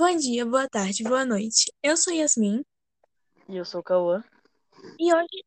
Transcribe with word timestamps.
Bom 0.00 0.16
dia, 0.16 0.46
boa 0.46 0.66
tarde, 0.66 1.02
boa 1.02 1.26
noite. 1.26 1.70
Eu 1.82 1.94
sou 1.94 2.10
Yasmin 2.10 2.64
E 3.46 3.54
eu 3.54 3.66
sou 3.66 3.82
o 3.82 3.84
Cauã. 3.84 4.24
e 4.98 5.12
hoje 5.14 5.44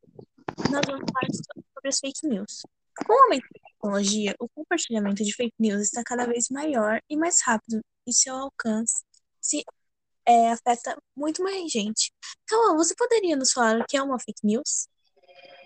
nós 0.70 0.80
vamos 0.86 1.10
falar 1.12 1.28
sobre 1.32 1.88
as 1.88 1.98
fake 1.98 2.28
news. 2.28 2.62
Com 3.04 3.12
o 3.12 3.22
aumento 3.24 3.48
da 3.52 3.68
tecnologia, 3.68 4.32
o 4.38 4.48
compartilhamento 4.48 5.24
de 5.24 5.34
fake 5.34 5.56
news 5.58 5.82
está 5.82 6.04
cada 6.04 6.24
vez 6.24 6.50
maior 6.50 7.00
e 7.10 7.16
mais 7.16 7.42
rápido 7.44 7.80
e 8.06 8.12
seu 8.12 8.32
alcance 8.32 9.02
se 9.40 9.64
é, 10.24 10.52
afeta 10.52 10.96
muito 11.16 11.42
mais 11.42 11.68
gente. 11.68 12.12
Cauã, 12.46 12.76
você 12.76 12.94
poderia 12.96 13.34
nos 13.34 13.50
falar 13.50 13.80
o 13.80 13.84
que 13.84 13.96
é 13.96 14.02
uma 14.04 14.20
fake 14.20 14.46
news? 14.46 14.86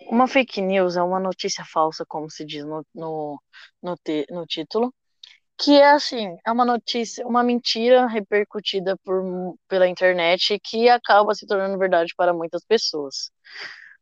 Uma 0.06 0.26
fake 0.26 0.62
news 0.62 0.96
é 0.96 1.02
uma 1.02 1.20
notícia 1.20 1.62
falsa, 1.62 2.06
como 2.08 2.30
se 2.30 2.42
diz 2.42 2.64
no, 2.64 2.82
no, 2.94 3.38
no, 3.82 3.96
te- 3.98 4.24
no 4.30 4.46
título, 4.46 4.94
que 5.58 5.72
é 5.80 5.90
assim, 5.90 6.36
é 6.46 6.52
uma 6.52 6.64
notícia, 6.64 7.26
uma 7.26 7.42
mentira 7.42 8.06
repercutida 8.06 8.96
por, 9.04 9.56
pela 9.68 9.88
internet 9.88 10.58
que 10.60 10.88
acaba 10.88 11.34
se 11.34 11.46
tornando 11.46 11.78
verdade 11.78 12.14
para 12.16 12.32
muitas 12.32 12.64
pessoas. 12.64 13.30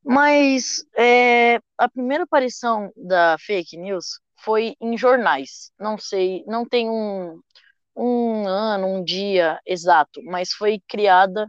Mas 0.04 0.84
é, 0.96 1.56
a 1.78 1.88
primeira 1.88 2.24
aparição 2.24 2.92
da 2.96 3.36
fake 3.40 3.76
news 3.76 4.20
foi 4.44 4.74
em 4.80 4.96
jornais. 4.98 5.72
Não 5.78 5.98
sei, 5.98 6.44
não 6.46 6.64
tem 6.66 6.90
um, 6.90 7.40
um 7.96 8.46
ano, 8.48 8.86
um 8.88 9.04
dia 9.04 9.60
exato, 9.66 10.22
mas 10.24 10.52
foi 10.52 10.80
criada 10.88 11.48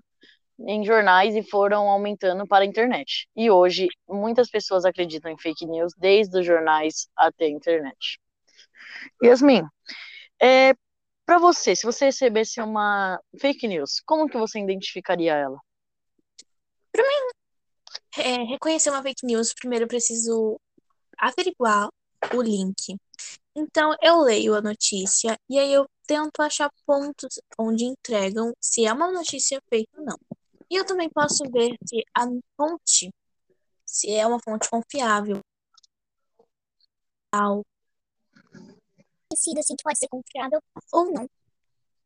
em 0.68 0.84
jornais 0.86 1.36
e 1.36 1.44
foram 1.44 1.90
aumentando 1.90 2.48
para 2.48 2.64
a 2.66 2.68
internet. 2.68 3.28
E 3.36 3.52
hoje, 3.52 3.88
muitas 4.10 4.50
pessoas 4.50 4.86
acreditam 4.86 5.32
em 5.32 5.38
fake 5.40 5.66
news, 5.68 5.94
desde 5.98 6.40
os 6.40 6.46
jornais 6.46 7.10
até 7.18 7.46
a 7.46 7.50
internet. 7.50 8.20
Yasmin, 9.24 9.64
é, 10.42 10.74
para 11.26 11.40
você, 11.40 11.76
se 11.76 11.86
você 11.86 12.06
recebesse 12.06 12.62
uma 12.62 13.20
fake 13.40 13.68
news, 13.68 14.02
como 14.06 14.30
que 14.30 14.38
você 14.38 14.60
identificaria 14.60 15.34
ela? 15.34 15.60
É, 18.18 18.44
reconhecer 18.44 18.90
uma 18.90 19.04
fake 19.04 19.26
news, 19.26 19.54
primeiro 19.54 19.86
eu 19.86 19.90
preciso 19.90 20.60
averiguar 21.18 21.90
o 22.34 22.42
link. 22.42 22.96
Então, 23.56 23.96
eu 24.02 24.22
leio 24.22 24.56
a 24.56 24.62
notícia 24.62 25.38
e 25.50 25.60
aí 25.60 25.74
eu 25.74 25.86
tento 26.06 26.42
achar 26.42 26.72
pontos 26.86 27.40
onde 27.58 27.86
entregam 27.86 28.54
se 28.62 28.86
é 28.86 28.94
uma 28.94 29.12
notícia 29.12 29.62
fake 29.70 29.90
ou 29.98 30.06
não. 30.06 30.18
E 30.70 30.76
eu 30.76 30.86
também 30.86 31.10
posso 31.10 31.44
ver 31.52 31.76
se 31.86 32.04
a 32.16 32.26
fonte, 32.56 33.12
se 33.86 34.12
é 34.14 34.26
uma 34.26 34.40
fonte 34.40 34.70
confiável, 34.70 35.40
conhecida, 39.38 39.60
assim, 39.60 39.76
que 39.76 39.84
pode 39.84 40.00
ser 40.00 40.08
confiável. 40.08 40.60
ou 40.92 41.12
não. 41.12 41.30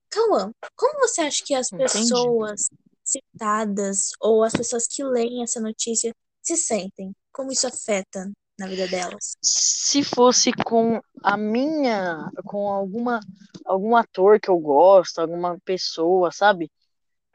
Cauã, 0.09 0.51
como 0.75 0.99
você 0.99 1.21
acha 1.21 1.43
que 1.43 1.55
as 1.55 1.71
Entendi. 1.71 1.93
pessoas 1.93 2.69
citadas 3.03 4.09
ou 4.19 4.43
as 4.43 4.51
pessoas 4.53 4.85
que 4.85 5.03
leem 5.03 5.41
essa 5.43 5.61
notícia 5.61 6.13
se 6.41 6.57
sentem? 6.57 7.13
Como 7.31 7.51
isso 7.51 7.65
afeta 7.65 8.29
na 8.59 8.67
vida 8.67 8.87
delas? 8.87 9.35
Se 9.41 10.03
fosse 10.03 10.51
com 10.51 10.99
a 11.23 11.37
minha, 11.37 12.29
com 12.45 12.69
alguma 12.69 13.19
algum 13.65 13.95
ator 13.95 14.39
que 14.39 14.49
eu 14.49 14.57
gosto, 14.57 15.19
alguma 15.19 15.57
pessoa, 15.63 16.31
sabe? 16.31 16.69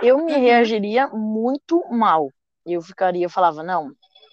Eu 0.03 0.19
me 0.19 0.33
Uhum. 0.33 0.41
reagiria 0.41 1.09
muito 1.09 1.83
mal. 1.91 2.31
Eu 2.67 2.83
ficaria, 2.83 3.25
eu 3.25 3.31
falava, 3.31 3.63
não, 3.63 3.93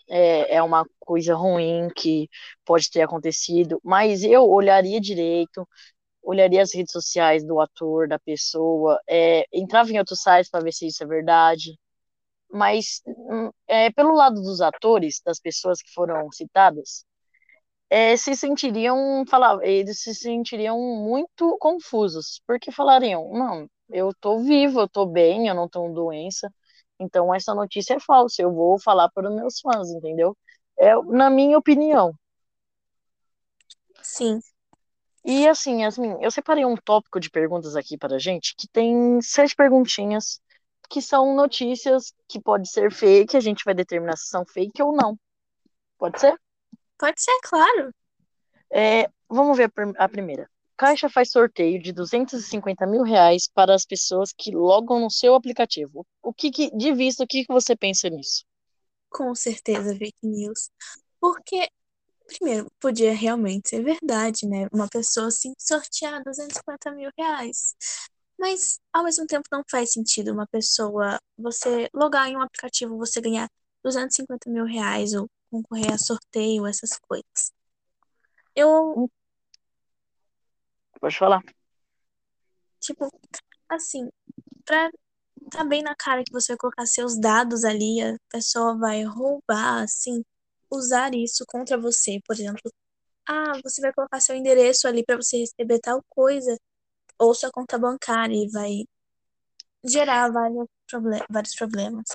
é, 0.09 0.55
é 0.57 0.63
uma 0.63 0.85
coisa 0.99 1.35
ruim 1.35 1.89
que 1.95 2.29
pode 2.65 2.89
ter 2.91 3.01
acontecido, 3.01 3.79
mas 3.83 4.23
eu 4.23 4.43
olharia 4.49 4.99
direito, 5.01 5.67
olharia 6.23 6.61
as 6.63 6.73
redes 6.73 6.91
sociais 6.93 7.45
do 7.45 7.59
ator, 7.61 8.07
da 8.07 8.19
pessoa, 8.19 8.99
é, 9.09 9.45
entrava 9.53 9.91
em 9.91 9.99
outros 9.99 10.21
sites 10.21 10.49
para 10.51 10.63
ver 10.63 10.73
se 10.73 10.87
isso 10.87 11.03
é 11.03 11.07
verdade. 11.07 11.77
Mas 12.51 13.01
hum, 13.07 13.49
é, 13.67 13.91
pelo 13.91 14.13
lado 14.15 14.35
dos 14.41 14.61
atores, 14.61 15.21
das 15.25 15.39
pessoas 15.39 15.81
que 15.81 15.91
foram 15.93 16.31
citadas, 16.31 17.05
é, 17.89 18.17
se 18.17 18.35
sentiriam, 18.35 19.23
falar, 19.27 19.59
eles 19.63 20.01
se 20.01 20.15
sentiriam 20.15 20.79
muito 20.79 21.57
confusos, 21.59 22.41
porque 22.47 22.71
falariam, 22.71 23.31
não, 23.33 23.67
eu 23.89 24.11
tô 24.19 24.39
vivo, 24.39 24.81
eu 24.81 24.89
tô 24.89 25.05
bem, 25.05 25.47
eu 25.47 25.55
não 25.55 25.69
tenho 25.69 25.93
doença, 25.93 26.51
então 26.99 27.33
essa 27.33 27.53
notícia 27.53 27.95
é 27.95 27.99
falsa, 27.99 28.41
eu 28.41 28.51
vou 28.53 28.79
falar 28.79 29.09
para 29.09 29.29
os 29.29 29.35
meus 29.35 29.59
fãs, 29.59 29.89
entendeu? 29.89 30.37
É, 30.77 30.95
na 31.03 31.29
minha 31.29 31.57
opinião. 31.57 32.13
Sim. 34.01 34.39
E 35.25 35.47
assim, 35.47 35.83
Yasmin, 35.83 36.17
eu 36.21 36.29
separei 36.29 36.65
um 36.65 36.75
tópico 36.75 37.19
de 37.19 37.29
perguntas 37.29 37.75
aqui 37.75 37.97
para 37.97 38.15
a 38.15 38.19
gente, 38.19 38.53
que 38.57 38.67
tem 38.67 39.21
sete 39.21 39.55
perguntinhas, 39.55 40.41
que 40.89 41.01
são 41.01 41.33
notícias 41.35 42.13
que 42.27 42.41
pode 42.41 42.69
ser 42.69 42.91
fake, 42.91 43.37
a 43.37 43.39
gente 43.39 43.63
vai 43.63 43.73
determinar 43.73 44.17
se 44.17 44.27
são 44.27 44.45
fake 44.45 44.81
ou 44.81 44.93
não. 44.93 45.17
Pode 45.97 46.19
ser? 46.19 46.37
Pode 46.97 47.21
ser, 47.21 47.39
claro. 47.43 47.93
É, 48.71 49.09
vamos 49.29 49.55
ver 49.55 49.65
a 49.65 49.69
prim- 49.69 49.93
a 49.97 50.09
primeira. 50.09 50.49
Caixa 50.83 51.07
faz 51.07 51.31
sorteio 51.31 51.81
de 51.81 51.93
250 51.93 52.85
mil 52.85 53.03
reais 53.03 53.47
para 53.47 53.73
as 53.73 53.85
pessoas 53.85 54.33
que 54.37 54.51
logam 54.51 54.99
no 54.99 55.09
seu 55.09 55.33
aplicativo. 55.33 56.05
O 56.21 56.33
que, 56.33 56.51
que 56.51 56.75
de 56.75 56.93
vista, 56.93 57.23
o 57.23 57.27
que, 57.27 57.45
que 57.45 57.53
você 57.53 57.73
pensa 57.73 58.09
nisso? 58.09 58.43
Com 59.09 59.33
certeza, 59.33 59.95
fake 59.95 60.27
news. 60.27 60.69
Porque, 61.21 61.69
primeiro, 62.27 62.69
podia 62.81 63.15
realmente 63.15 63.69
ser 63.69 63.81
verdade, 63.81 64.45
né? 64.45 64.67
Uma 64.73 64.89
pessoa 64.89 65.27
assim 65.27 65.53
sortear 65.57 66.21
250 66.21 66.91
mil 66.91 67.09
reais. 67.17 67.77
Mas, 68.37 68.77
ao 68.91 69.05
mesmo 69.05 69.25
tempo, 69.25 69.47
não 69.49 69.63
faz 69.71 69.93
sentido 69.93 70.33
uma 70.33 70.45
pessoa, 70.47 71.17
você 71.37 71.87
logar 71.93 72.27
em 72.27 72.35
um 72.35 72.41
aplicativo, 72.41 72.97
você 72.97 73.21
ganhar 73.21 73.47
250 73.81 74.49
mil 74.49 74.65
reais 74.65 75.13
ou 75.13 75.29
concorrer 75.49 75.93
a 75.93 75.97
sorteio, 75.97 76.67
essas 76.67 76.99
coisas. 77.07 77.53
Eu, 78.53 79.09
Pode 81.03 81.17
falar. 81.17 81.43
tipo, 82.79 83.09
assim, 83.67 84.09
pra 84.63 84.89
tá 85.51 85.65
bem 85.65 85.83
na 85.83 85.93
cara 85.95 86.23
que 86.23 86.31
você 86.31 86.53
vai 86.53 86.57
colocar 86.57 86.85
seus 86.85 87.19
dados 87.19 87.65
ali, 87.65 88.01
a 88.01 88.15
pessoa 88.29 88.77
vai 88.77 89.03
roubar, 89.03 89.83
assim, 89.83 90.23
usar 90.71 91.13
isso 91.13 91.43
contra 91.45 91.77
você, 91.77 92.21
por 92.25 92.35
exemplo. 92.37 92.71
Ah, 93.27 93.51
você 93.61 93.81
vai 93.81 93.91
colocar 93.91 94.21
seu 94.21 94.33
endereço 94.33 94.87
ali 94.87 95.03
para 95.03 95.17
você 95.17 95.39
receber 95.39 95.79
tal 95.79 96.01
coisa, 96.07 96.57
ou 97.19 97.35
sua 97.35 97.51
conta 97.51 97.77
bancária, 97.77 98.33
e 98.33 98.49
vai 98.49 98.85
gerar 99.83 100.31
vários, 100.31 100.67
proble 100.89 101.19
vários 101.29 101.53
problemas. 101.53 102.05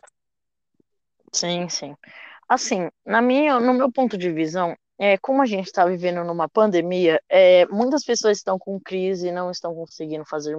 Sim, 1.31 1.69
sim. 1.69 1.94
Assim, 2.49 2.88
na 3.05 3.20
minha, 3.20 3.60
no 3.60 3.75
meu 3.75 3.93
ponto 3.93 4.16
de 4.16 4.32
visão, 4.32 4.75
é, 4.99 5.17
como 5.19 5.43
a 5.43 5.47
gente 5.47 5.67
está 5.67 5.85
vivendo 5.87 6.25
numa 6.25 6.49
pandemia, 6.49 7.23
é, 7.29 7.67
muitas 7.67 8.05
pessoas 8.05 8.39
estão 8.39 8.59
com 8.59 8.81
crise, 8.81 9.31
não 9.31 9.51
estão 9.51 9.75
conseguindo 9.75 10.25
fazer, 10.25 10.57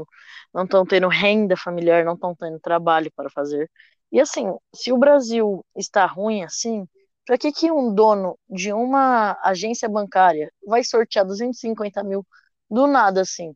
não 0.54 0.64
estão 0.64 0.86
tendo 0.86 1.08
renda 1.10 1.58
familiar, 1.58 2.06
não 2.06 2.14
estão 2.14 2.36
tendo 2.36 2.60
trabalho 2.60 3.12
para 3.16 3.30
fazer. 3.30 3.70
E 4.12 4.20
assim, 4.20 4.46
se 4.74 4.92
o 4.94 4.98
Brasil 4.98 5.66
está 5.76 6.06
ruim 6.06 6.44
assim, 6.44 6.88
para 7.26 7.38
que 7.38 7.52
que 7.52 7.72
um 7.72 7.94
dono 7.94 8.40
de 8.50 8.74
uma 8.74 9.38
agência 9.44 9.90
bancária 9.90 10.52
vai 10.66 10.84
sortear 10.84 11.26
250 11.26 12.04
mil 12.04 12.26
do 12.70 12.88
nada 12.88 13.22
assim? 13.22 13.54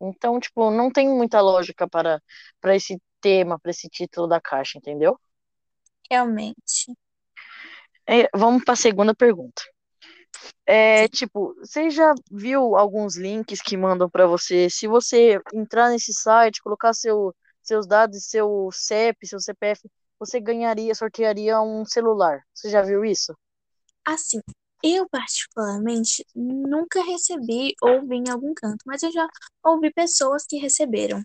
Então, 0.00 0.38
tipo, 0.40 0.70
não 0.70 0.90
tem 0.90 1.08
muita 1.08 1.40
lógica 1.40 1.88
para, 1.88 2.22
para 2.60 2.76
esse 2.76 3.00
tema, 3.20 3.58
para 3.58 3.70
esse 3.70 3.88
título 3.88 4.26
da 4.28 4.40
Caixa, 4.40 4.78
entendeu? 4.78 5.18
Realmente. 6.10 6.92
É, 8.08 8.28
vamos 8.34 8.64
para 8.64 8.72
a 8.72 8.76
segunda 8.76 9.14
pergunta. 9.14 9.62
É, 10.64 11.08
tipo, 11.08 11.54
você 11.60 11.90
já 11.90 12.14
viu 12.30 12.76
alguns 12.76 13.16
links 13.16 13.60
que 13.60 13.76
mandam 13.76 14.08
para 14.08 14.26
você? 14.26 14.68
Se 14.70 14.86
você 14.86 15.40
entrar 15.52 15.90
nesse 15.90 16.12
site, 16.14 16.62
colocar 16.62 16.94
seu, 16.94 17.34
seus 17.62 17.86
dados, 17.86 18.24
seu 18.24 18.70
CEP, 18.72 19.26
seu 19.26 19.40
CPF, 19.40 19.88
você 20.18 20.40
ganharia, 20.40 20.94
sortearia 20.94 21.60
um 21.60 21.84
celular. 21.84 22.40
Você 22.54 22.70
já 22.70 22.82
viu 22.82 23.04
isso? 23.04 23.34
Assim, 24.06 24.40
eu 24.82 25.06
particularmente 25.08 26.24
nunca 26.34 27.02
recebi 27.02 27.74
ou 27.82 28.06
vi 28.06 28.16
em 28.16 28.30
algum 28.30 28.54
canto, 28.54 28.82
mas 28.86 29.02
eu 29.02 29.12
já 29.12 29.28
ouvi 29.64 29.92
pessoas 29.92 30.44
que 30.46 30.56
receberam. 30.56 31.22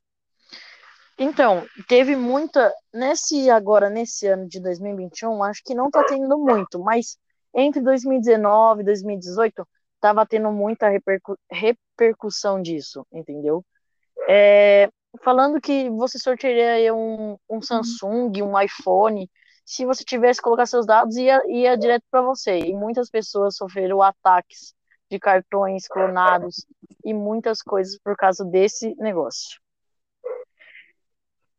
Então, 1.18 1.66
teve 1.88 2.16
muita. 2.16 2.74
Nesse 2.94 3.50
agora, 3.50 3.90
nesse 3.90 4.28
ano 4.28 4.48
de 4.48 4.60
2021, 4.60 5.44
acho 5.44 5.62
que 5.64 5.76
não 5.76 5.90
tá 5.90 6.04
tendo 6.04 6.38
muito, 6.38 6.80
mas 6.80 7.18
entre 7.54 7.82
2019 7.82 8.82
e 8.82 8.86
2018 8.86 9.68
tava 10.00 10.26
tendo 10.26 10.52
muita 10.52 10.90
repercu- 10.90 11.38
repercussão 11.50 12.62
disso, 12.62 13.06
entendeu? 13.12 13.64
É, 14.28 14.90
falando 15.24 15.62
que 15.62 15.90
você 15.90 16.18
sortearia 16.18 16.94
um, 16.94 17.38
um 17.50 17.62
Samsung, 17.62 18.42
um 18.42 18.60
iPhone, 18.60 19.30
se 19.66 19.86
você 19.86 20.04
tivesse 20.04 20.40
que 20.40 20.44
colocar 20.44 20.66
seus 20.66 20.86
dados, 20.86 21.16
ia, 21.16 21.42
ia 21.48 21.78
direto 21.78 22.04
para 22.12 22.22
você. 22.22 22.60
E 22.60 22.74
muitas 22.74 23.10
pessoas 23.10 23.56
sofreram 23.56 24.02
ataques 24.02 24.74
de 25.10 25.20
cartões 25.20 25.88
clonados 25.88 26.66
e 27.06 27.14
muitas 27.14 27.62
coisas 27.62 27.98
por 28.04 28.16
causa 28.16 28.44
desse 28.44 28.96
negócio. 28.96 29.62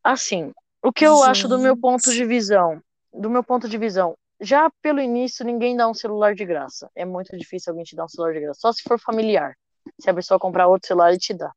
Assim, 0.04 0.52
o 0.82 0.92
que 0.92 1.06
eu 1.06 1.22
acho 1.22 1.48
do 1.48 1.58
meu 1.58 1.76
ponto 1.76 2.12
de 2.12 2.24
visão, 2.26 2.78
do 3.10 3.30
meu 3.30 3.42
ponto 3.42 3.66
de 3.66 3.78
visão, 3.78 4.14
já 4.38 4.70
pelo 4.82 5.00
início 5.00 5.44
ninguém 5.44 5.74
dá 5.74 5.88
um 5.88 5.94
celular 5.94 6.34
de 6.34 6.44
graça. 6.44 6.90
É 6.94 7.06
muito 7.06 7.34
difícil 7.38 7.70
alguém 7.70 7.84
te 7.84 7.96
dar 7.96 8.04
um 8.04 8.08
celular 8.08 8.34
de 8.34 8.40
graça, 8.40 8.60
só 8.60 8.70
se 8.70 8.82
for 8.82 9.00
familiar. 9.00 9.56
Se 9.98 10.10
a 10.10 10.14
pessoa 10.14 10.38
comprar 10.38 10.68
outro 10.68 10.86
celular 10.86 11.14
e 11.14 11.18
te 11.18 11.32
dá. 11.32 11.50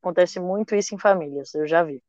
Acontece 0.00 0.40
muito 0.40 0.74
isso 0.74 0.94
em 0.94 0.98
famílias, 0.98 1.54
eu 1.54 1.66
já 1.66 1.82
vi. 1.82 2.02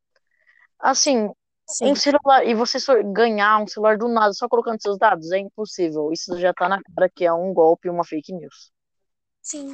Assim, 0.79 1.29
Sim. 1.67 1.91
um 1.91 1.95
celular 1.95 2.45
e 2.45 2.53
você 2.53 2.77
ganhar 3.11 3.59
um 3.59 3.67
celular 3.67 3.97
do 3.97 4.07
nada 4.07 4.33
só 4.33 4.47
colocando 4.47 4.81
seus 4.81 4.97
dados 4.97 5.31
é 5.31 5.39
impossível. 5.39 6.11
Isso 6.11 6.39
já 6.39 6.53
tá 6.53 6.69
na 6.69 6.81
cara 6.81 7.09
que 7.13 7.25
é 7.25 7.33
um 7.33 7.53
golpe, 7.53 7.89
uma 7.89 8.05
fake 8.05 8.33
news. 8.33 8.71
Sim. 9.41 9.73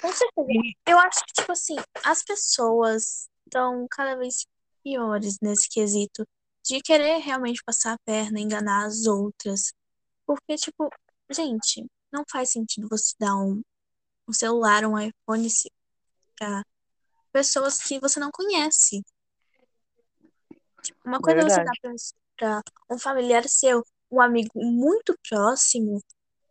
Com 0.00 0.12
certeza. 0.12 0.48
Eu 0.86 0.98
acho 0.98 1.24
que, 1.26 1.32
tipo 1.32 1.52
assim, 1.52 1.76
as 2.04 2.22
pessoas 2.22 3.28
estão 3.46 3.86
cada 3.90 4.16
vez 4.16 4.46
piores 4.82 5.38
nesse 5.40 5.68
quesito 5.68 6.26
de 6.64 6.80
querer 6.80 7.18
realmente 7.18 7.62
passar 7.64 7.94
a 7.94 7.98
perna, 8.04 8.40
enganar 8.40 8.86
as 8.86 9.06
outras. 9.06 9.72
Porque, 10.26 10.56
tipo, 10.56 10.88
gente, 11.30 11.86
não 12.12 12.24
faz 12.30 12.50
sentido 12.50 12.88
você 12.88 13.14
dar 13.18 13.36
um, 13.36 13.62
um 14.28 14.32
celular, 14.32 14.84
um 14.84 14.98
iPhone 14.98 15.48
pra 16.38 16.62
pessoas 17.32 17.78
que 17.78 17.98
você 17.98 18.20
não 18.20 18.30
conhece. 18.30 19.02
Tipo, 20.82 20.98
uma 21.04 21.20
coisa 21.20 21.40
é 21.40 21.44
você 21.44 21.64
dar 21.64 21.72
Verdade. 21.82 22.14
pra, 22.36 22.62
pra 22.62 22.96
um 22.96 22.98
familiar 22.98 23.48
seu, 23.48 23.84
um 24.10 24.20
amigo 24.20 24.50
muito 24.54 25.14
próximo. 25.28 26.00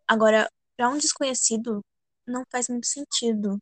Agora, 0.08 0.50
pra 0.75 0.90
um 0.90 0.98
desconhecido, 0.98 1.84
não 2.25 2.44
faz 2.52 2.68
muito 2.70 2.88
sentido. 2.88 3.60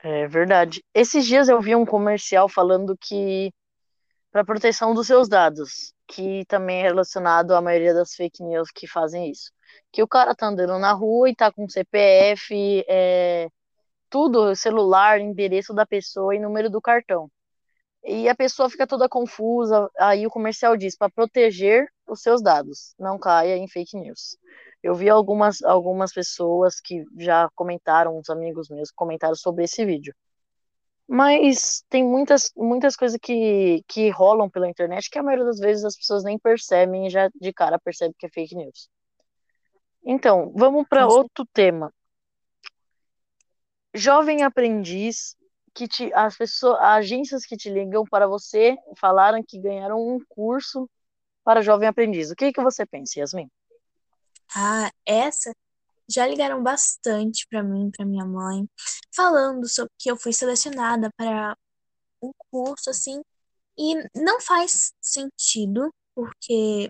É 0.00 0.28
verdade. 0.28 0.82
Esses 0.94 1.26
dias 1.26 1.48
eu 1.48 1.60
vi 1.60 1.74
um 1.74 1.84
comercial 1.84 2.48
falando 2.48 2.96
que 2.96 3.50
para 4.38 4.44
proteção 4.44 4.94
dos 4.94 5.08
seus 5.08 5.28
dados, 5.28 5.92
que 6.06 6.44
também 6.46 6.78
é 6.78 6.82
relacionado 6.82 7.56
à 7.56 7.60
maioria 7.60 7.92
das 7.92 8.14
fake 8.14 8.40
news 8.44 8.70
que 8.70 8.86
fazem 8.86 9.28
isso. 9.28 9.50
Que 9.90 10.00
o 10.00 10.06
cara 10.06 10.32
tá 10.32 10.46
andando 10.46 10.78
na 10.78 10.92
rua 10.92 11.28
e 11.28 11.34
tá 11.34 11.50
com 11.50 11.68
CPF, 11.68 12.84
é, 12.88 13.48
tudo, 14.08 14.54
celular, 14.54 15.20
endereço 15.20 15.74
da 15.74 15.84
pessoa 15.84 16.36
e 16.36 16.38
número 16.38 16.70
do 16.70 16.80
cartão. 16.80 17.28
E 18.04 18.28
a 18.28 18.34
pessoa 18.34 18.70
fica 18.70 18.86
toda 18.86 19.08
confusa, 19.08 19.90
aí 19.98 20.24
o 20.24 20.30
comercial 20.30 20.76
diz 20.76 20.96
para 20.96 21.10
proteger 21.10 21.88
os 22.06 22.22
seus 22.22 22.40
dados, 22.40 22.94
não 22.96 23.18
caia 23.18 23.56
em 23.56 23.66
fake 23.66 23.96
news. 23.96 24.38
Eu 24.80 24.94
vi 24.94 25.10
algumas, 25.10 25.62
algumas 25.64 26.12
pessoas 26.12 26.80
que 26.80 27.04
já 27.16 27.48
comentaram, 27.56 28.16
uns 28.16 28.30
amigos 28.30 28.68
meus 28.68 28.92
comentaram 28.92 29.34
sobre 29.34 29.64
esse 29.64 29.84
vídeo. 29.84 30.14
Mas 31.08 31.82
tem 31.88 32.04
muitas, 32.04 32.52
muitas 32.54 32.94
coisas 32.94 33.18
que, 33.20 33.82
que 33.88 34.10
rolam 34.10 34.50
pela 34.50 34.68
internet 34.68 35.08
que 35.08 35.18
a 35.18 35.22
maioria 35.22 35.46
das 35.46 35.58
vezes 35.58 35.82
as 35.84 35.96
pessoas 35.96 36.22
nem 36.22 36.38
percebem 36.38 37.06
e 37.06 37.10
já 37.10 37.30
de 37.34 37.50
cara 37.50 37.78
percebe 37.78 38.14
que 38.18 38.26
é 38.26 38.28
fake 38.28 38.54
news. 38.54 38.90
Então, 40.04 40.52
vamos 40.54 40.86
para 40.86 41.08
outro 41.08 41.46
tema. 41.50 41.92
Jovem 43.94 44.42
aprendiz, 44.42 45.34
que 45.74 45.88
te, 45.88 46.12
as 46.12 46.36
pessoas, 46.36 46.78
agências 46.80 47.46
que 47.46 47.56
te 47.56 47.70
ligam 47.70 48.04
para 48.04 48.26
você 48.26 48.76
falaram 48.98 49.42
que 49.42 49.58
ganharam 49.58 49.98
um 49.98 50.18
curso 50.28 50.90
para 51.42 51.62
jovem 51.62 51.88
aprendiz. 51.88 52.30
O 52.30 52.36
que 52.36 52.52
que 52.52 52.62
você 52.62 52.84
pensa, 52.84 53.20
Yasmin? 53.20 53.50
Ah, 54.54 54.90
essa 55.06 55.54
já 56.08 56.26
ligaram 56.26 56.62
bastante 56.62 57.46
pra 57.48 57.62
mim, 57.62 57.90
pra 57.90 58.06
minha 58.06 58.24
mãe, 58.24 58.68
falando 59.14 59.68
sobre 59.68 59.92
que 59.98 60.10
eu 60.10 60.16
fui 60.16 60.32
selecionada 60.32 61.10
para 61.16 61.56
um 62.22 62.32
curso 62.50 62.90
assim, 62.90 63.22
e 63.78 63.94
não 64.14 64.40
faz 64.40 64.92
sentido, 65.00 65.92
porque 66.14 66.88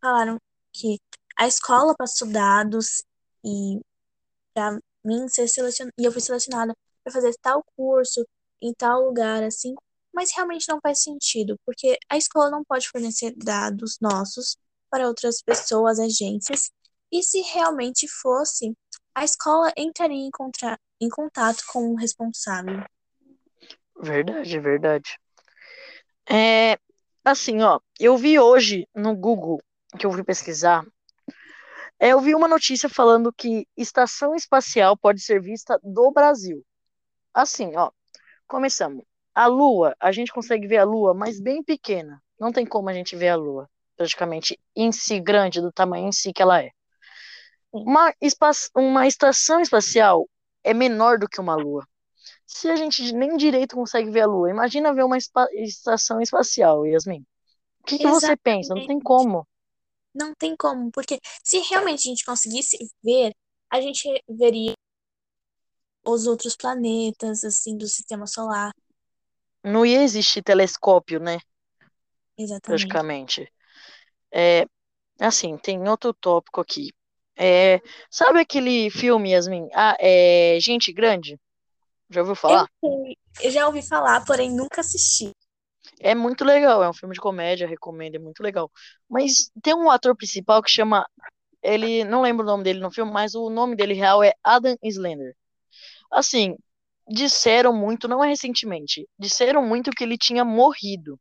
falaram 0.00 0.38
que 0.72 0.98
a 1.38 1.46
escola 1.46 1.94
passou 1.96 2.28
dados 2.28 3.02
e 3.44 3.80
para 4.54 4.78
mim 5.04 5.28
ser 5.28 5.48
selecionada, 5.48 5.94
e 5.98 6.04
eu 6.04 6.12
fui 6.12 6.20
selecionada 6.20 6.74
para 7.04 7.12
fazer 7.12 7.34
tal 7.42 7.62
curso 7.76 8.26
em 8.60 8.72
tal 8.74 9.02
lugar 9.02 9.42
assim, 9.44 9.74
mas 10.12 10.32
realmente 10.34 10.68
não 10.68 10.80
faz 10.82 11.02
sentido, 11.02 11.56
porque 11.64 11.98
a 12.08 12.16
escola 12.16 12.50
não 12.50 12.64
pode 12.64 12.88
fornecer 12.88 13.34
dados 13.36 13.98
nossos 14.00 14.56
para 14.90 15.08
outras 15.08 15.42
pessoas, 15.42 15.98
agências, 16.00 16.70
e 17.18 17.22
se 17.22 17.40
realmente 17.40 18.06
fosse, 18.06 18.76
a 19.14 19.24
escola 19.24 19.72
entraria 19.76 20.26
em, 20.26 20.30
contra... 20.30 20.78
em 21.00 21.08
contato 21.08 21.64
com 21.72 21.92
o 21.92 21.96
responsável. 21.96 22.84
Verdade, 23.98 24.60
verdade. 24.60 25.18
É, 26.28 26.78
assim, 27.24 27.62
ó, 27.62 27.80
eu 27.98 28.16
vi 28.18 28.38
hoje 28.38 28.86
no 28.94 29.16
Google, 29.16 29.62
que 29.98 30.04
eu 30.04 30.12
fui 30.12 30.22
pesquisar, 30.22 30.84
é, 31.98 32.08
eu 32.08 32.20
vi 32.20 32.34
uma 32.34 32.46
notícia 32.46 32.88
falando 32.88 33.32
que 33.32 33.66
estação 33.74 34.34
espacial 34.34 34.96
pode 34.96 35.22
ser 35.22 35.40
vista 35.40 35.80
do 35.82 36.10
Brasil. 36.10 36.62
Assim, 37.32 37.74
ó, 37.74 37.90
começamos. 38.46 39.02
A 39.34 39.46
Lua, 39.46 39.96
a 39.98 40.12
gente 40.12 40.32
consegue 40.32 40.66
ver 40.66 40.78
a 40.78 40.84
Lua, 40.84 41.14
mas 41.14 41.40
bem 41.40 41.62
pequena. 41.62 42.22
Não 42.38 42.52
tem 42.52 42.66
como 42.66 42.90
a 42.90 42.92
gente 42.92 43.16
ver 43.16 43.28
a 43.28 43.36
Lua, 43.36 43.68
praticamente 43.96 44.60
em 44.74 44.92
si 44.92 45.18
grande, 45.18 45.60
do 45.60 45.72
tamanho 45.72 46.08
em 46.08 46.12
si 46.12 46.32
que 46.34 46.42
ela 46.42 46.62
é. 46.62 46.70
Uma, 47.72 48.12
espa 48.20 48.50
uma 48.74 49.06
estação 49.06 49.60
espacial 49.60 50.28
é 50.64 50.72
menor 50.72 51.18
do 51.18 51.28
que 51.28 51.40
uma 51.40 51.54
Lua. 51.54 51.86
Se 52.46 52.68
a 52.68 52.76
gente 52.76 53.12
nem 53.12 53.36
direito 53.36 53.76
consegue 53.76 54.10
ver 54.10 54.22
a 54.22 54.26
Lua, 54.26 54.50
imagina 54.50 54.94
ver 54.94 55.04
uma 55.04 55.18
estação 55.18 56.20
espacial, 56.20 56.86
Yasmin. 56.86 57.24
O 57.80 57.86
que, 57.86 57.98
que 57.98 58.08
você 58.08 58.36
pensa? 58.36 58.74
Não 58.74 58.86
tem 58.86 59.00
como. 59.00 59.46
Não 60.14 60.34
tem 60.34 60.56
como, 60.56 60.90
porque 60.90 61.20
se 61.44 61.58
realmente 61.60 62.08
a 62.08 62.10
gente 62.10 62.24
conseguisse 62.24 62.78
ver, 63.04 63.32
a 63.70 63.80
gente 63.80 64.08
veria 64.28 64.72
os 66.06 66.26
outros 66.26 66.56
planetas, 66.56 67.44
assim, 67.44 67.76
do 67.76 67.86
sistema 67.86 68.26
solar. 68.26 68.72
Não 69.62 69.84
ia 69.84 70.02
existir 70.02 70.42
telescópio, 70.42 71.20
né? 71.20 71.38
Exatamente. 72.38 72.62
Praticamente. 72.62 73.52
É, 74.32 74.66
assim, 75.18 75.58
tem 75.58 75.86
outro 75.88 76.14
tópico 76.14 76.60
aqui. 76.60 76.92
É, 77.36 77.80
sabe 78.10 78.40
aquele 78.40 78.90
filme, 78.90 79.32
Yasmin? 79.32 79.68
Ah, 79.74 79.96
é 80.00 80.58
Gente 80.60 80.92
Grande? 80.92 81.38
Já 82.08 82.20
ouviu 82.20 82.34
falar? 82.34 82.66
Eu, 82.82 83.14
eu 83.42 83.50
já 83.50 83.66
ouvi 83.66 83.82
falar, 83.82 84.24
porém 84.24 84.50
nunca 84.50 84.80
assisti. 84.80 85.30
É 86.00 86.14
muito 86.14 86.44
legal, 86.44 86.82
é 86.82 86.88
um 86.88 86.94
filme 86.94 87.14
de 87.14 87.20
comédia, 87.20 87.66
recomendo, 87.66 88.16
é 88.16 88.18
muito 88.18 88.42
legal. 88.42 88.70
Mas 89.08 89.50
tem 89.62 89.74
um 89.74 89.90
ator 89.90 90.16
principal 90.16 90.62
que 90.62 90.70
chama. 90.70 91.06
Ele. 91.62 92.04
Não 92.04 92.22
lembro 92.22 92.44
o 92.44 92.46
nome 92.46 92.64
dele 92.64 92.80
no 92.80 92.90
filme, 92.90 93.12
mas 93.12 93.34
o 93.34 93.50
nome 93.50 93.76
dele 93.76 93.94
real 93.94 94.22
é 94.22 94.32
Adam 94.42 94.76
Slender. 94.82 95.34
Assim, 96.10 96.56
disseram 97.08 97.72
muito, 97.72 98.08
não 98.08 98.22
é 98.22 98.28
recentemente, 98.28 99.08
disseram 99.18 99.62
muito 99.64 99.90
que 99.90 100.04
ele 100.04 100.16
tinha 100.16 100.44
morrido. 100.44 101.18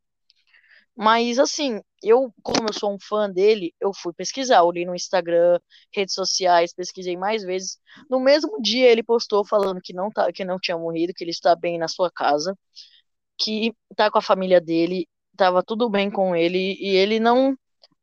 Mas 0.96 1.40
assim, 1.40 1.82
eu, 2.08 2.34
como 2.44 2.68
eu 2.68 2.74
sou 2.74 2.94
um 2.94 2.98
fã 3.00 3.30
dele, 3.30 3.74
eu 3.80 3.92
fui 3.94 4.14
pesquisar, 4.14 4.64
olhei 4.64 4.86
no 4.86 4.96
Instagram, 4.96 5.60
redes 5.94 6.14
sociais, 6.16 6.74
pesquisei 6.74 7.18
mais 7.18 7.44
vezes. 7.44 7.80
No 8.10 8.20
mesmo 8.20 8.62
dia 8.62 8.88
ele 8.92 9.04
postou 9.04 9.46
falando 9.46 9.82
que 9.82 9.94
não 9.94 10.12
tá, 10.12 10.32
que 10.32 10.46
não 10.46 10.60
tinha 10.60 10.78
morrido, 10.78 11.14
que 11.14 11.24
ele 11.24 11.32
está 11.32 11.56
bem 11.56 11.78
na 11.80 11.88
sua 11.88 12.12
casa, 12.12 12.58
que 13.38 13.74
tá 13.96 14.12
com 14.12 14.20
a 14.20 14.22
família 14.22 14.62
dele, 14.62 15.08
tava 15.38 15.64
tudo 15.64 15.90
bem 15.90 16.10
com 16.12 16.36
ele 16.36 16.78
e 16.80 16.96
ele 16.96 17.20
não 17.20 17.56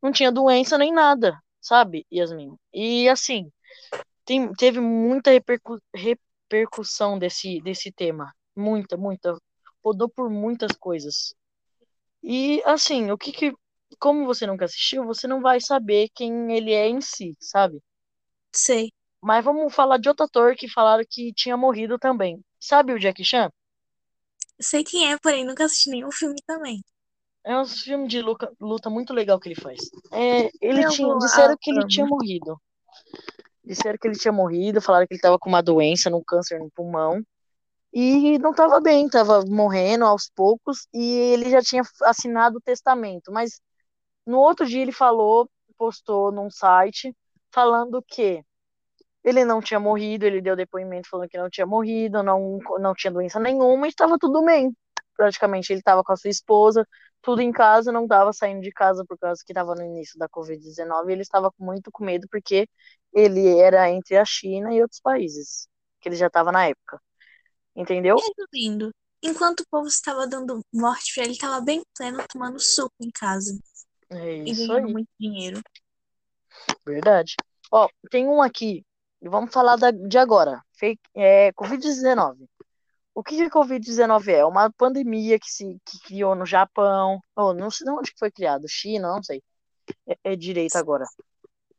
não 0.02 0.12
tinha 0.12 0.32
doença 0.32 0.76
nem 0.78 0.92
nada, 0.92 1.38
sabe, 1.60 2.06
Yasmin? 2.12 2.56
E 2.74 3.08
assim, 3.08 3.50
tem, 4.24 4.52
teve 4.54 4.80
muita 4.80 5.30
repercu 5.30 5.78
repercussão 5.94 7.18
desse 7.18 7.60
desse 7.62 7.92
tema, 7.92 8.32
muita, 8.56 8.96
muita, 8.96 9.36
rodou 9.84 10.08
por 10.08 10.30
muitas 10.30 10.72
coisas. 10.72 11.34
E 12.22 12.62
assim, 12.64 13.10
o 13.10 13.18
que 13.18 13.32
que. 13.32 13.52
Como 13.98 14.26
você 14.26 14.46
nunca 14.46 14.64
assistiu, 14.64 15.04
você 15.04 15.26
não 15.26 15.40
vai 15.40 15.60
saber 15.60 16.08
quem 16.14 16.56
ele 16.56 16.72
é 16.72 16.88
em 16.88 17.00
si, 17.00 17.36
sabe? 17.40 17.80
Sei. 18.52 18.92
Mas 19.22 19.44
vamos 19.44 19.74
falar 19.74 19.98
de 19.98 20.08
outro 20.08 20.24
ator 20.26 20.54
que 20.56 20.68
falaram 20.68 21.04
que 21.08 21.32
tinha 21.32 21.56
morrido 21.56 21.98
também. 21.98 22.40
Sabe 22.60 22.92
o 22.92 22.98
Jackie 22.98 23.24
Chan? 23.24 23.50
Sei 24.60 24.84
quem 24.84 25.12
é, 25.12 25.18
porém 25.18 25.44
nunca 25.44 25.64
assisti 25.64 25.90
nenhum 25.90 26.10
filme 26.10 26.36
também. 26.46 26.80
É 27.44 27.58
um 27.58 27.64
filme 27.64 28.06
de 28.06 28.20
luta, 28.22 28.52
luta 28.60 28.88
muito 28.88 29.12
legal 29.12 29.38
que 29.40 29.48
ele 29.48 29.60
faz. 29.60 29.80
É, 30.12 30.48
ele 30.60 30.84
Eu 30.84 30.90
tinha, 30.90 31.18
disseram 31.18 31.56
que 31.60 31.70
ele 31.70 31.86
tinha 31.86 32.06
morrido. 32.06 32.60
Disseram 33.64 33.98
que 34.00 34.06
ele 34.06 34.16
tinha 34.16 34.32
morrido, 34.32 34.80
falaram 34.80 35.06
que 35.06 35.14
ele 35.14 35.20
tava 35.20 35.38
com 35.38 35.48
uma 35.48 35.62
doença, 35.62 36.08
um 36.10 36.22
câncer 36.22 36.60
no 36.60 36.70
pulmão. 36.70 37.20
E 37.92 38.38
não 38.38 38.54
tava 38.54 38.80
bem, 38.80 39.08
tava 39.08 39.44
morrendo 39.44 40.04
aos 40.04 40.30
poucos. 40.34 40.86
E 40.94 41.02
ele 41.02 41.50
já 41.50 41.60
tinha 41.60 41.82
assinado 42.04 42.58
o 42.58 42.60
testamento. 42.60 43.32
Mas 43.32 43.60
no 44.26 44.38
outro 44.38 44.66
dia 44.66 44.82
ele 44.82 44.92
falou, 44.92 45.50
postou 45.76 46.30
num 46.30 46.50
site, 46.50 47.14
falando 47.50 48.02
que 48.02 48.44
ele 49.24 49.44
não 49.44 49.60
tinha 49.60 49.78
morrido, 49.78 50.24
ele 50.24 50.40
deu 50.40 50.56
depoimento 50.56 51.08
falando 51.08 51.28
que 51.28 51.38
não 51.38 51.50
tinha 51.50 51.66
morrido, 51.66 52.22
não, 52.22 52.58
não 52.80 52.94
tinha 52.94 53.12
doença 53.12 53.38
nenhuma 53.38 53.86
e 53.86 53.90
estava 53.90 54.18
tudo 54.18 54.44
bem. 54.44 54.74
praticamente 55.16 55.72
ele 55.72 55.80
estava 55.80 56.02
com 56.02 56.12
a 56.12 56.16
sua 56.16 56.30
esposa, 56.30 56.86
tudo 57.20 57.40
em 57.40 57.52
casa, 57.52 57.92
não 57.92 58.04
estava 58.04 58.32
saindo 58.32 58.62
de 58.62 58.72
casa 58.72 59.04
por 59.06 59.16
causa 59.18 59.42
que 59.44 59.52
estava 59.52 59.74
no 59.74 59.84
início 59.84 60.18
da 60.18 60.28
Covid-19, 60.28 61.08
e 61.08 61.12
ele 61.12 61.22
estava 61.22 61.52
muito 61.58 61.90
com 61.92 62.04
medo 62.04 62.26
porque 62.30 62.68
ele 63.12 63.58
era 63.58 63.88
entre 63.90 64.16
a 64.16 64.24
China 64.24 64.74
e 64.74 64.82
outros 64.82 65.00
países, 65.00 65.68
que 66.00 66.08
ele 66.08 66.16
já 66.16 66.26
estava 66.26 66.50
na 66.50 66.66
época. 66.66 67.00
Entendeu? 67.76 68.16
Resumindo, 68.16 68.90
enquanto 69.22 69.60
o 69.60 69.66
povo 69.70 69.86
estava 69.86 70.26
dando 70.26 70.60
morte 70.72 71.20
ele, 71.20 71.32
estava 71.32 71.60
bem 71.60 71.82
pleno 71.96 72.18
tomando 72.28 72.60
suco 72.60 72.94
em 73.00 73.10
casa 73.10 73.56
É 74.12 74.36
e 74.36 74.50
isso 74.50 74.68
ganhando 74.68 74.86
aí, 74.86 74.92
muito 74.92 75.08
dinheiro. 75.18 75.62
verdade. 76.84 77.34
Ó, 77.70 77.88
tem 78.10 78.28
um 78.28 78.42
aqui, 78.42 78.84
vamos 79.22 79.52
falar 79.52 79.76
da, 79.76 79.90
de 79.90 80.18
agora, 80.18 80.62
fake, 80.74 81.00
é, 81.14 81.52
Covid-19. 81.52 82.46
O 83.14 83.22
que 83.22 83.36
que 83.36 83.42
a 83.42 83.50
Covid-19 83.50 84.28
é? 84.32 84.44
Uma 84.44 84.70
pandemia 84.72 85.38
que 85.38 85.50
se 85.50 85.78
que 85.84 85.98
criou 86.00 86.34
no 86.34 86.46
Japão, 86.46 87.20
ou 87.36 87.52
não 87.54 87.70
sei 87.70 87.84
de 87.84 87.90
onde 87.92 88.12
foi 88.18 88.30
criado, 88.30 88.66
China, 88.68 89.08
não 89.08 89.22
sei. 89.22 89.42
É, 90.06 90.32
é 90.32 90.36
direito 90.36 90.76
agora. 90.76 91.04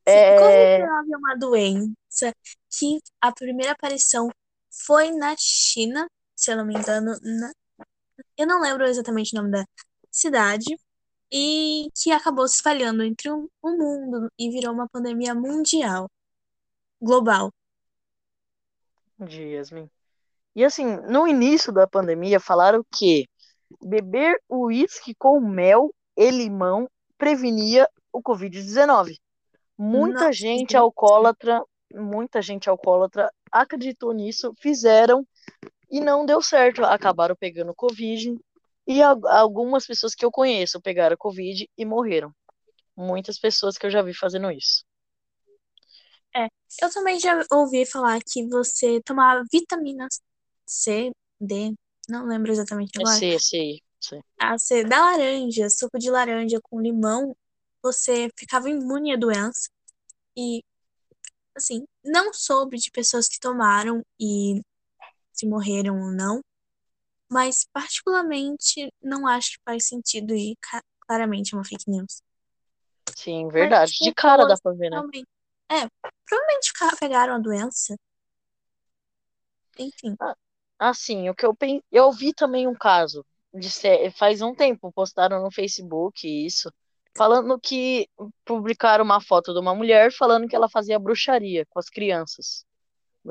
É, 0.05 0.35
Covid-19 0.39 1.13
é 1.13 1.17
uma 1.17 1.37
doença 1.37 2.33
que 2.77 2.99
a 3.21 3.31
primeira 3.31 3.71
aparição 3.71 4.29
foi 4.85 5.11
na 5.11 5.35
China, 5.37 6.07
se 6.35 6.51
eu 6.51 6.57
não 6.57 6.65
me 6.65 6.75
engano, 6.75 7.15
na- 7.21 7.51
eu 8.37 8.45
não 8.47 8.61
lembro 8.61 8.85
exatamente 8.85 9.35
o 9.35 9.41
nome 9.41 9.51
da 9.51 9.65
cidade, 10.11 10.77
e 11.33 11.89
que 11.95 12.11
acabou 12.11 12.47
se 12.47 12.57
espalhando 12.57 13.01
entre 13.01 13.31
o 13.31 13.49
mundo 13.63 14.31
e 14.37 14.51
virou 14.51 14.71
uma 14.71 14.87
pandemia 14.87 15.33
mundial, 15.33 16.07
global. 17.01 17.51
Yasmin. 19.19 19.89
E 20.55 20.63
assim, 20.63 20.85
no 21.09 21.27
início 21.27 21.73
da 21.73 21.87
pandemia 21.87 22.39
falaram 22.39 22.85
que 22.93 23.27
beber 23.81 24.39
uísque 24.47 25.15
com 25.15 25.39
mel 25.39 25.91
e 26.15 26.29
limão 26.29 26.87
prevenia 27.17 27.89
o 28.11 28.21
Covid-19. 28.21 29.17
Muita 29.75 30.25
Nossa, 30.25 30.33
gente 30.33 30.59
gente. 30.59 30.77
alcoólatra, 30.77 31.63
muita 31.91 32.43
gente 32.43 32.69
alcoólatra 32.69 33.31
acreditou 33.51 34.13
nisso, 34.13 34.53
fizeram 34.59 35.25
e 35.89 35.99
não 35.99 36.27
deu 36.27 36.43
certo. 36.43 36.83
Acabaram 36.83 37.35
pegando 37.35 37.73
Covid 37.73 38.37
e 38.87 39.01
al- 39.01 39.27
algumas 39.27 39.85
pessoas 39.87 40.15
que 40.15 40.25
eu 40.25 40.31
conheço 40.31 40.81
pegaram 40.81 41.17
Covid 41.17 41.69
e 41.77 41.85
morreram. 41.85 42.33
Muitas 42.97 43.39
pessoas 43.39 43.77
que 43.77 43.85
eu 43.87 43.91
já 43.91 44.01
vi 44.03 44.13
fazendo 44.15 44.51
isso. 44.51 44.85
Eu 46.81 46.91
também 46.91 47.19
já 47.19 47.43
ouvi 47.51 47.85
falar 47.85 48.19
que 48.21 48.47
você 48.47 49.01
tomar 49.01 49.43
vitamina 49.51 50.07
C, 50.65 51.11
D, 51.39 51.73
não 52.09 52.25
lembro 52.25 52.51
exatamente 52.51 52.97
É 52.99 53.05
agora, 53.05 53.17
sei, 53.17 53.37
sei, 53.39 53.81
sei. 53.99 54.21
a 54.39 54.57
C 54.57 54.83
da 54.83 54.99
laranja, 54.99 55.69
suco 55.69 55.97
de 55.99 56.09
laranja 56.11 56.59
com 56.61 56.81
limão, 56.81 57.35
você 57.81 58.29
ficava 58.37 58.69
imune 58.69 59.13
à 59.13 59.17
doença. 59.17 59.69
E, 60.37 60.63
assim, 61.57 61.85
não 62.03 62.33
soube 62.33 62.77
de 62.77 62.91
pessoas 62.91 63.27
que 63.29 63.39
tomaram 63.39 64.03
e 64.19 64.61
se 65.33 65.47
morreram 65.47 65.99
ou 66.01 66.11
não, 66.11 66.41
mas 67.33 67.67
particularmente 67.73 68.93
não 69.01 69.25
acho 69.25 69.53
que 69.53 69.63
faz 69.65 69.87
sentido 69.87 70.35
e 70.35 70.55
claramente 71.01 71.55
é 71.55 71.57
uma 71.57 71.65
fake 71.65 71.89
news. 71.89 72.21
Sim, 73.15 73.47
verdade. 73.47 73.91
Mas 73.99 74.07
De 74.07 74.13
cara 74.13 74.45
dá 74.45 74.55
pra 74.61 74.71
ver, 74.73 74.91
né? 74.91 75.01
é, 75.71 75.87
provavelmente 76.27 76.71
pegaram 76.99 77.33
a 77.33 77.39
doença. 77.39 77.95
Enfim, 79.79 80.15
Assim, 80.77 81.29
o 81.29 81.33
que 81.33 81.45
eu 81.45 81.55
pen... 81.55 81.81
eu 81.91 82.11
vi 82.11 82.33
também 82.33 82.67
um 82.67 82.75
caso 82.75 83.25
de 83.51 83.69
faz 84.11 84.41
um 84.41 84.53
tempo 84.53 84.91
postaram 84.91 85.41
no 85.41 85.51
Facebook 85.51 86.27
isso, 86.45 86.71
falando 87.15 87.59
que 87.59 88.07
publicaram 88.45 89.03
uma 89.03 89.21
foto 89.21 89.53
de 89.53 89.59
uma 89.59 89.73
mulher 89.73 90.11
falando 90.11 90.47
que 90.47 90.55
ela 90.55 90.69
fazia 90.69 90.99
bruxaria 90.99 91.65
com 91.69 91.79
as 91.79 91.89
crianças, 91.89 92.65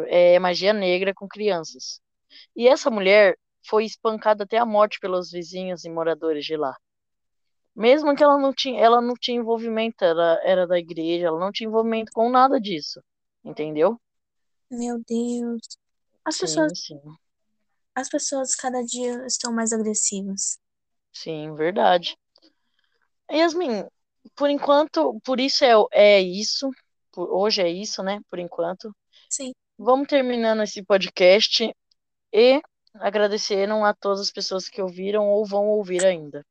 é, 0.06 0.38
magia 0.40 0.72
negra 0.72 1.12
com 1.14 1.28
crianças. 1.28 2.00
E 2.56 2.66
essa 2.66 2.90
mulher 2.90 3.36
foi 3.66 3.84
espancada 3.84 4.44
até 4.44 4.58
a 4.58 4.66
morte 4.66 4.98
pelos 5.00 5.30
vizinhos 5.30 5.84
e 5.84 5.90
moradores 5.90 6.44
de 6.44 6.56
lá. 6.56 6.76
Mesmo 7.76 8.14
que 8.16 8.22
ela 8.22 8.38
não 8.38 8.50
tinha, 8.52 8.80
ela 8.80 9.00
não 9.02 9.14
tinha 9.14 9.38
envolvimento, 9.38 10.02
ela 10.04 10.40
era 10.42 10.66
da 10.66 10.78
igreja, 10.78 11.26
ela 11.26 11.38
não 11.38 11.52
tinha 11.52 11.68
envolvimento 11.68 12.10
com 12.12 12.30
nada 12.30 12.58
disso, 12.60 13.02
entendeu? 13.44 14.00
meu 14.70 14.98
Deus. 15.06 15.60
As 16.24 16.36
Sim, 16.36 16.38
pessoas, 16.38 16.72
sim, 16.74 17.00
as 17.94 18.06
pessoas 18.10 18.54
cada 18.54 18.82
dia 18.84 19.24
estão 19.26 19.50
mais 19.50 19.72
agressivas. 19.72 20.58
sim, 21.12 21.54
verdade. 21.54 22.16
Yasmin, 23.30 23.84
por 24.36 24.50
enquanto, 24.50 25.20
por 25.24 25.40
isso 25.40 25.64
é, 25.64 25.72
é 25.92 26.20
isso, 26.20 26.70
por- 27.12 27.28
hoje 27.32 27.62
é 27.62 27.68
isso, 27.68 28.02
né? 28.02 28.20
Por 28.30 28.38
enquanto. 28.38 28.94
Sim, 29.28 29.52
Vamos 29.78 30.08
terminando 30.08 30.62
esse 30.62 30.82
podcast 30.84 31.72
e 32.32 32.62
agradeceram 32.94 33.84
a 33.84 33.94
todas 33.94 34.20
as 34.20 34.30
pessoas 34.30 34.68
que 34.68 34.82
ouviram 34.82 35.28
ou 35.28 35.44
vão 35.44 35.66
ouvir 35.68 36.04
ainda. 36.04 36.44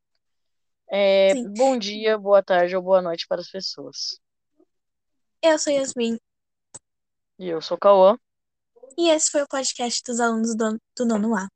É, 0.89 1.33
bom 1.57 1.77
dia, 1.77 2.17
boa 2.17 2.43
tarde 2.43 2.75
ou 2.75 2.81
boa 2.81 3.01
noite 3.01 3.25
para 3.27 3.41
as 3.41 3.49
pessoas. 3.49 4.19
Eu 5.41 5.57
sou 5.57 5.71
Yasmin 5.73 6.19
E 7.39 7.47
eu 7.47 7.61
sou 7.61 7.77
Cauã. 7.77 8.17
e 8.97 9.09
esse 9.09 9.31
foi 9.31 9.41
o 9.41 9.47
podcast 9.47 10.03
dos 10.05 10.19
alunos 10.19 10.55
do, 10.55 10.77
do 10.97 11.05
nono 11.05 11.35
A. 11.35 11.47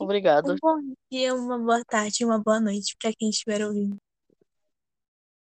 Obrigado. 0.00 0.52
Um 0.52 0.56
bom 0.60 0.94
dia, 1.10 1.34
uma 1.34 1.58
boa 1.58 1.84
tarde 1.84 2.16
e 2.20 2.24
uma 2.24 2.38
boa 2.38 2.60
noite 2.60 2.96
para 3.00 3.12
quem 3.16 3.30
estiver 3.30 3.64
ouvindo. 3.64 3.96